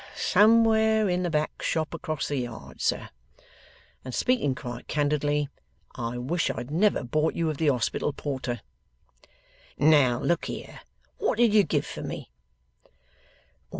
'You're 0.09 0.17
somewhere 0.19 1.07
in 1.07 1.21
the 1.21 1.29
back 1.29 1.61
shop 1.61 1.93
across 1.93 2.27
the 2.27 2.37
yard, 2.37 2.81
sir; 2.81 3.09
and 4.03 4.15
speaking 4.15 4.55
quite 4.55 4.87
candidly, 4.87 5.47
I 5.93 6.17
wish 6.17 6.49
I'd 6.49 6.71
never 6.71 7.03
bought 7.03 7.35
you 7.35 7.51
of 7.51 7.57
the 7.57 7.67
Hospital 7.67 8.11
Porter.' 8.11 8.61
'Now, 9.77 10.19
look 10.19 10.45
here, 10.45 10.79
what 11.19 11.37
did 11.37 11.53
you 11.53 11.61
give 11.61 11.85
for 11.85 12.01
me? 12.01 12.31